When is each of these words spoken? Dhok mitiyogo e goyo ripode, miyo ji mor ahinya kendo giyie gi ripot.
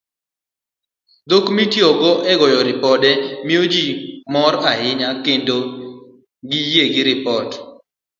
Dhok 1.29 1.45
mitiyogo 1.55 2.11
e 2.31 2.33
goyo 2.39 2.59
ripode, 2.69 3.11
miyo 3.45 3.63
ji 3.73 3.85
mor 4.33 4.53
ahinya 4.71 5.09
kendo 5.25 5.57
giyie 6.49 6.83
gi 6.93 7.01
ripot. 7.09 7.49